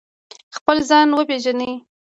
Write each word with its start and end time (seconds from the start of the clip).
خپل 0.55 0.77
ځان 0.89 1.07
وپیژنئ 1.13 1.73